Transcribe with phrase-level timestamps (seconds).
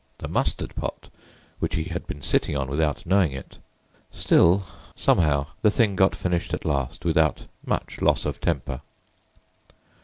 [0.17, 1.09] the mustard pot,
[1.59, 4.63] which he had been sitting on without knowing it—still,
[4.95, 8.81] somehow, the thing got finished at last, without much loss of temper.